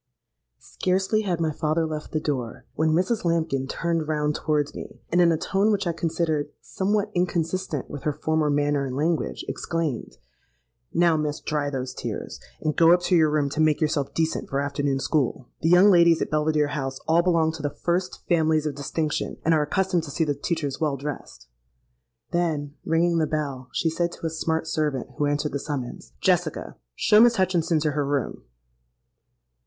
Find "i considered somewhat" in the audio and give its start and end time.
5.85-7.11